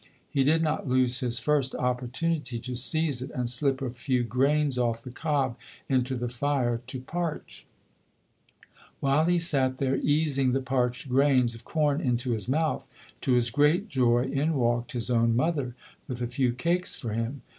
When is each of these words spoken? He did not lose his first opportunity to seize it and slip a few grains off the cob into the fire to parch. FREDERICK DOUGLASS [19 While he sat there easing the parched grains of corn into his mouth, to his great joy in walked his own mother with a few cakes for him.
He 0.31 0.43
did 0.43 0.63
not 0.63 0.87
lose 0.87 1.19
his 1.19 1.37
first 1.37 1.75
opportunity 1.75 2.57
to 2.57 2.75
seize 2.75 3.21
it 3.21 3.29
and 3.35 3.47
slip 3.47 3.83
a 3.83 3.91
few 3.91 4.23
grains 4.23 4.79
off 4.79 5.03
the 5.03 5.11
cob 5.11 5.57
into 5.87 6.15
the 6.15 6.27
fire 6.27 6.81
to 6.87 7.01
parch. 7.01 7.67
FREDERICK 8.65 8.65
DOUGLASS 8.65 9.01
[19 9.03 9.15
While 9.19 9.25
he 9.25 9.37
sat 9.37 9.77
there 9.77 9.97
easing 9.97 10.53
the 10.53 10.59
parched 10.61 11.07
grains 11.07 11.53
of 11.53 11.65
corn 11.65 12.01
into 12.01 12.31
his 12.31 12.49
mouth, 12.49 12.89
to 13.21 13.33
his 13.33 13.51
great 13.51 13.89
joy 13.89 14.23
in 14.23 14.55
walked 14.55 14.93
his 14.93 15.11
own 15.11 15.35
mother 15.35 15.75
with 16.07 16.19
a 16.19 16.25
few 16.25 16.51
cakes 16.51 16.99
for 16.99 17.13
him. 17.13 17.43